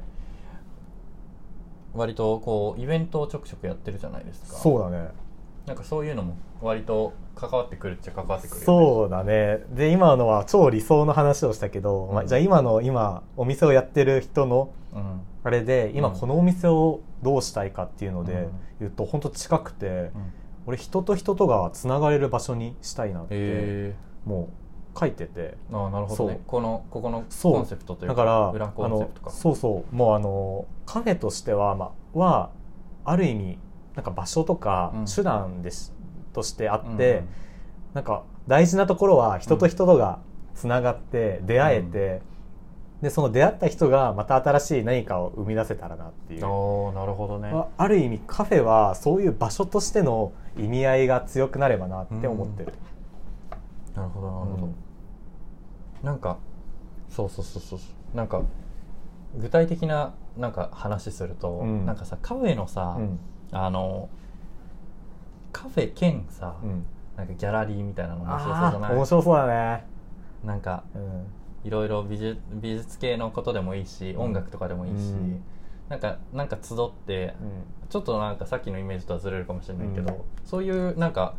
[1.94, 4.58] 割とこうイベントをちょくちょくやってるじゃないですか。
[4.58, 5.08] そうだね。
[5.66, 8.66] なんかそういうのも割と関わってくるっちゃ関わってくるよね。
[8.66, 9.60] そうだね。
[9.70, 15.20] で今のは超理想の話をしたけど、まあ、うんじゃあ今の今お店をやってる人のうん。
[15.44, 16.18] あれで今うん。
[16.18, 18.50] このお店をどうしたいかっていうのでうん。
[18.80, 20.32] 言うと本当近くてうん
[20.66, 24.50] 俺人と人とがつながれる場所にしたいなってへも
[24.94, 25.30] う書いてて。
[25.36, 26.40] えああなるほどね。
[26.46, 29.30] このここのコンセプトというかだから裏コあのンセプトか。
[29.30, 29.94] そうそう。
[29.94, 32.50] もうあのカフェとしては、まあ、は
[33.04, 33.58] ある意味
[33.94, 35.04] なんか場所とかうん。
[35.06, 35.94] 手段です、
[36.32, 36.94] としてあうん。
[36.94, 37.22] って、
[37.94, 40.20] なんか大事なところは人と人とが
[40.54, 42.22] つながって出会えて、
[43.02, 46.40] でその出会った人がまた新しい何かを生み出せたらなっていう。
[46.40, 46.46] な
[47.04, 47.50] るほどね。
[47.52, 52.72] あある意味カフェはそういう場所としての意味合いが強くなればなって思ってる、
[53.94, 54.74] なるほどなるほど、うん
[56.02, 56.36] なんか
[57.08, 57.78] そうそうそうそう。
[58.16, 58.42] なんか
[59.36, 61.84] 具体的ななんか話すると、うん。
[61.84, 63.18] なんかさカフェのさ、うん。
[63.52, 64.08] あの
[65.52, 66.86] カフェ兼さ、うん。
[67.16, 68.90] なんかギャラリーみたいなの面白そうじあゃない？
[68.92, 69.84] ー面白そうだね、
[70.44, 71.26] なんかうん
[71.66, 74.18] いろいろ美術美術系のことでもいいし、ん。
[74.18, 75.42] 音楽とかでもいいし、うん。
[75.88, 76.76] なんかなんか集っ
[77.06, 77.34] て
[77.88, 80.20] ちょっとなんかさっきのイメージとはずれるかもしれないけど、うん。
[80.44, 81.34] そういうなんか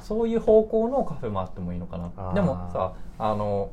[0.00, 2.32] そういう方向のカフェもあってもいいのかな。
[2.34, 3.70] でもさあの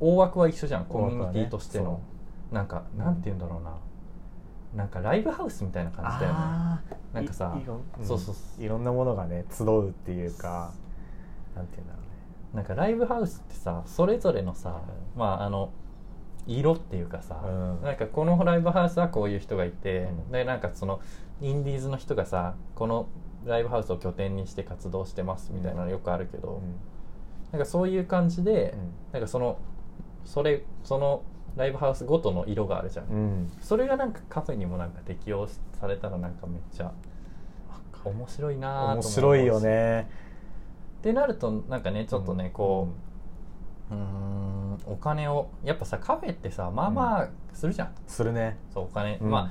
[0.00, 2.00] 大枠は一緒じゃんコミュニティとしての、
[2.50, 3.74] なんかなんて言うんだろうな。
[4.74, 6.38] なんかライブハウスみたいな感じだよね。
[7.12, 7.82] なんかさいいろん。
[8.02, 10.72] そうそうそいろんなものがね集うっていうか
[11.54, 12.07] なんて言うんだろ
[12.54, 14.80] なんかライブハウスってさそれぞれのさ、
[15.16, 15.70] まああの
[16.46, 17.82] 色っていうかさ、うん。
[17.82, 20.32] なんかこのライブハウスはこういう人がいて、うん。
[20.32, 21.00] でなんかその
[21.40, 23.08] インディーズの人がさこの
[23.44, 26.74] ライブハウスを拠点にして活動してますみたいなのよくあるけど、うね、
[27.52, 28.74] なんかそういう感じで、
[29.12, 29.58] なんかその
[30.24, 31.22] それその
[31.56, 33.14] ライブハウスごとの色があるじゃん、うん。
[33.14, 35.46] うんそれがなんかカフェにもなんか適用
[35.78, 36.92] されたらなんかめっちゃ
[38.04, 38.96] 面白いなと思う。
[38.96, 40.27] 面白いよね
[40.98, 42.88] ってなるとなんかねちょっとね、こ
[43.90, 48.58] ううーんお金をやっぱさカフェってさまあまあするじゃん、するね。
[48.74, 49.30] そうお金、うん。
[49.30, 49.50] ま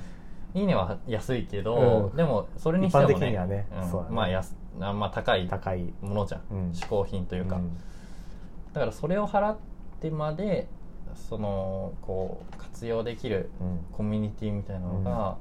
[0.58, 2.16] いいねは安いけど、うん。
[2.16, 3.30] でもそれにしてもね。
[3.30, 3.66] ね
[4.10, 5.92] まあ安あまあ高い高い。
[6.02, 6.70] ものじゃん、うん。
[6.70, 7.70] 嗜好品というか、ん。
[8.72, 9.56] だからそれを払っ
[10.00, 10.68] てまで
[11.14, 13.78] そのこう活用できるうん。
[13.92, 15.36] コミュニティみたいなのが、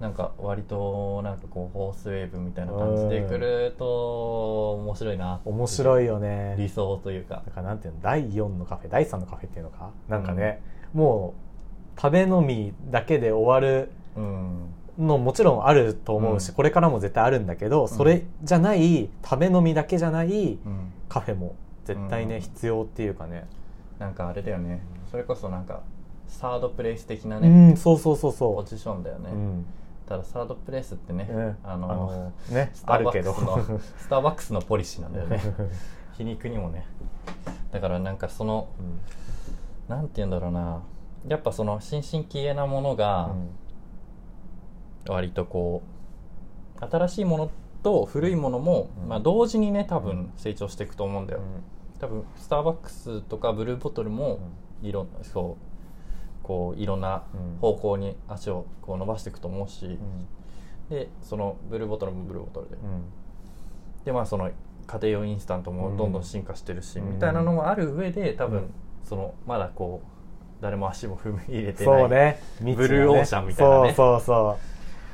[0.00, 6.56] なんか割となんかこうホースウェーブみたいな感じでくると面白いな面白いよね。
[6.58, 7.42] 理想というか。
[7.46, 9.90] だからなんていうの第4のカフェ第3のカフェっていうのか？
[10.08, 10.60] なんかね、
[10.92, 11.34] も
[11.96, 14.66] う食べ飲みだけで終わるうん。
[14.96, 20.92] のもちろんあると思うし、うんこれからも絶対あるんだけど、それじゃない食べ飲みだけじゃないうん。
[21.08, 23.46] カフェも絶対ね、うん必要っていうかね。
[23.98, 24.80] なんかあれだよね。
[25.10, 25.82] それこそなんか
[26.28, 29.66] サードプレイス的なうね、んそうそうそうそポジションだよね、う、うん
[30.06, 31.56] ただサードプレイスってね、うん。
[31.64, 33.40] あのねスターバッあるけどク
[33.98, 35.40] スターバックスのポリシーなんだよね。
[36.12, 36.86] 皮肉にもね。
[37.72, 39.00] だからなんかそのうん。
[39.88, 40.82] なんて言うんだろうな。
[41.26, 43.30] やっぱその新進気鋭なものが
[45.08, 45.82] 割とこ
[46.80, 47.50] う新しいもの
[47.82, 49.08] と古いものも、うん。
[49.08, 51.98] まあ、同時にね多分成長していくと思うんだよ、うん。
[51.98, 54.38] 多分スターバックスとかブルーボトルも
[54.82, 55.73] いろんそう
[56.44, 57.58] こういろんなうん。
[57.58, 60.28] 方向に足をこう伸ばしていくと思うし、うん。
[60.88, 64.04] でそのブルーボトルもブルーボトルで、うん。
[64.04, 64.50] でまあその
[64.86, 67.14] 家庭用インスタントもどんどん進化してるし、うん。
[67.14, 72.40] みたいなのもある上で多分、うんそのまだこう誰も足も踏み入れてないそうね。
[72.62, 72.74] ね。
[72.74, 73.92] ブルーオーシャンみたいなね。
[73.92, 74.58] そうそうそ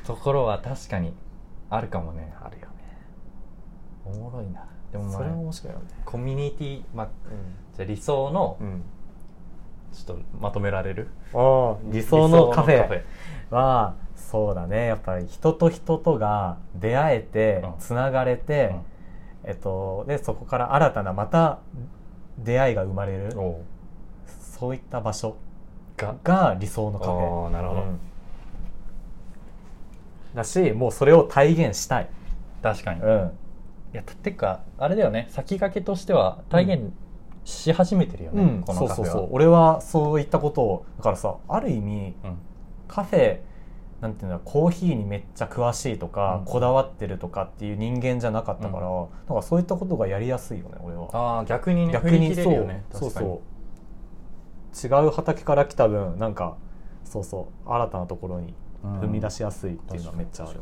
[0.03, 0.07] う。
[0.07, 1.13] ところは確かに
[1.69, 2.33] あるかもね。
[2.41, 2.73] あるよね。
[4.05, 4.65] おもろいな。
[4.93, 5.85] でもまそれはあ面白いよね。
[6.05, 7.09] コミュニティまあ
[7.75, 8.83] じゃあ理想のうん
[9.93, 11.09] ちょっとまとめられる？
[11.85, 13.03] 理想のカフェ。
[13.49, 14.85] はそうだね。
[14.87, 17.73] やっぱり人と人とが出会えてうん。
[17.79, 18.75] つながれて、
[19.43, 21.59] えっと、でそこから新たなまた
[22.37, 23.35] 出会いが生まれる。
[24.59, 25.35] そういった場所
[25.97, 26.15] が。
[26.23, 27.81] が理想のカフあェーなるほど。
[27.81, 27.99] うん。
[30.33, 32.09] だしもうそれを体現したい、
[32.63, 33.31] 確かに、いうん、
[33.91, 35.27] やてかあれだよね。
[35.29, 36.93] 先駆けとしては体現
[37.43, 38.63] し始めてるよね、うん。
[38.63, 39.11] こそうそうのカフェは。
[39.11, 42.37] そう俺はそういったことをだからさある意味うん。
[42.87, 43.39] カフェ
[44.01, 46.45] なんていうんだコーヒーにめっちゃ詳しいとか、うん。
[46.45, 49.07] こだわってるとかっていう人間じゃなかったから、うん。
[49.27, 51.07] なんかそういったことがやりやすいよね俺は。
[51.13, 53.09] ああ逆にね逆にそうねそう。
[53.09, 53.51] そう。
[54.73, 56.55] 違う畑から来た分なんか
[57.03, 60.59] そうそう新たなところに踏み出しやすいっていうのはめっちゃある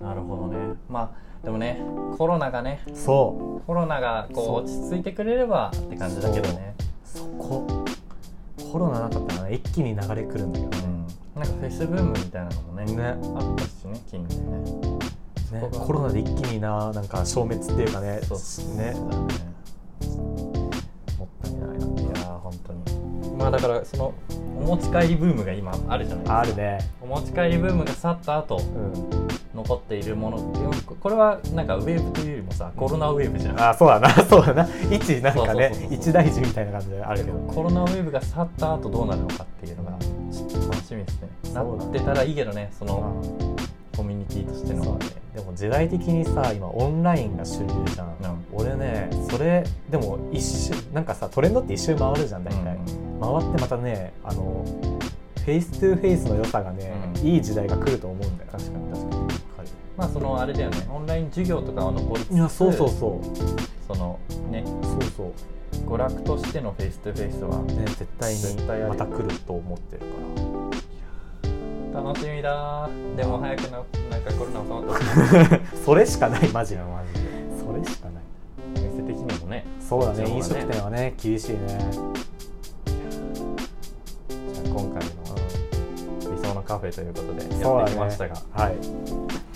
[0.00, 0.14] な。
[0.14, 0.74] るほどね。
[0.88, 1.80] まあでもね
[2.18, 4.60] コロナがねな、そコロナがこそう。
[4.62, 6.74] う落ち着いてくれればって感じだけどね。
[6.78, 7.18] う。
[7.18, 7.66] そこ。
[8.70, 11.40] コロナなかったらね一気に流れくるんだけどね,、うん。
[11.40, 13.02] なんかフェスブームみたいなのもねね。
[13.04, 15.60] あったしね近年ね。
[15.60, 18.38] ねコロナで一気にななんか消滅っていうかねそう
[18.76, 19.24] ねそうだね。
[21.18, 23.36] もったいないないやー本当に。
[23.36, 24.12] まあだからその
[24.58, 26.40] お持ち帰りブームが今あるじゃないですか。
[26.40, 26.78] あるね。
[27.00, 30.38] お持ち帰りブームが去った後うん残っているもの
[31.00, 33.60] これはなんかウェーブというよりもさコロナウェーブじゃん。
[33.60, 34.10] あそうだな。
[34.24, 34.68] そうだな。
[34.90, 37.38] 一なんかね一大事みたいな感じであるけど。
[37.52, 39.92] コロナウェーブが去った後どうなるのかっていうのが
[40.30, 41.28] ちょっと楽しみですね。
[41.52, 43.12] ねってたらいいけどねその
[43.96, 44.84] コミュニティとしての。
[44.94, 48.44] ねでも時代的にさ今オンラインが主流じゃん、うん。
[48.52, 52.76] 俺ねそれでも一周なんかさトレンドって一周回るじゃん大体、回っ
[53.54, 54.64] てまたねあの
[55.44, 57.26] フェイストゥフェイスの良さがね、うん。
[57.26, 58.50] いい時代が来ると思うんだよ。
[58.52, 58.89] 確かに
[60.00, 60.88] まあそのあれだよね。
[60.90, 63.24] オンライン授業とかは残りつついやそうそうそう。
[63.86, 64.18] その
[64.50, 64.64] ね。
[64.64, 65.32] そうそう。
[65.86, 68.40] 娯楽としてのフェイストゥフェイスはね絶対に
[68.88, 70.06] また来ると思ってるか
[71.92, 72.00] ら。
[72.02, 73.14] 楽しみだー。
[73.14, 75.04] でも早くななんかコロナ収まってほしい
[75.84, 77.28] それしかないマジでマジで。
[77.62, 78.22] それしかない。
[78.76, 79.66] お店的にもね。
[79.86, 80.42] そうだねね。
[80.42, 81.78] 食店はね厳しいね、じゃ
[84.64, 85.19] あ今回の
[86.60, 88.76] のカフェということでやってきましたが、はい。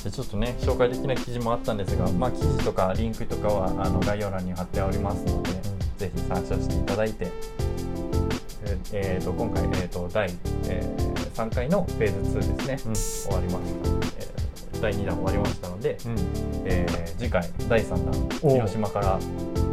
[0.03, 5.51] でちょっとね紹介できない記事もあったんですが、まあ、記事とかリンクとかはあの概要欄に貼っておりますので、
[5.97, 7.31] ぜひ参照していただいて、
[8.67, 10.31] ええーと今回、えー、と第、
[10.69, 10.83] え
[11.35, 14.35] 3回のフェーズ2ですね、終わりました、えー
[14.81, 16.17] 第2弾終わりましたので、うん。
[16.67, 19.19] えー次回第3弾お広島から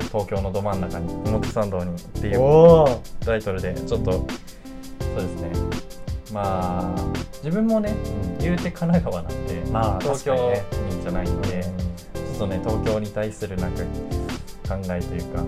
[0.07, 2.85] 東京のど真ん中に表参道にっていう
[3.25, 4.25] タイトルでちょっとそう
[5.15, 5.60] ですね
[6.31, 7.03] まあ
[7.43, 7.95] 自分もね
[8.39, 13.83] 言うて神奈川なんで、まあ東京人じゃないんで、ちょっとね東京に対するなんか
[14.69, 15.43] 考えというか、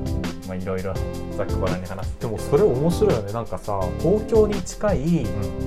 [0.48, 0.94] まあいろいろ
[1.38, 2.20] ざっくばらんに話す。
[2.20, 3.32] でもそれ面白いよね。
[3.32, 5.00] なんかさ東京に近い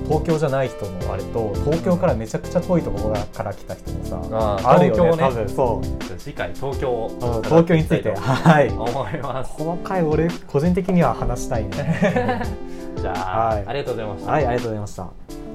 [0.05, 5.17] 東京じゃない人のあれと東京からめちゃくちゃ遠いところから来た人もさ、あーあるよねね。
[5.17, 5.49] 多分。
[5.49, 6.19] そう。
[6.19, 7.09] 次回東京。
[7.43, 8.13] 東京について。
[8.13, 8.69] はい。
[8.69, 9.51] 思います。
[9.53, 12.43] 細かい俺個人的には話したいね
[12.97, 13.63] じゃあ、はい。
[13.67, 14.31] ありがとうございました。
[14.31, 15.46] はいありがとうございました